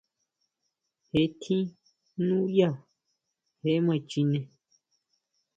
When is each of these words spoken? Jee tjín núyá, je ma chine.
Jee 1.09 1.29
tjín 1.39 1.61
núyá, 2.27 2.69
je 3.63 3.71
ma 3.85 3.95
chine. 4.09 4.39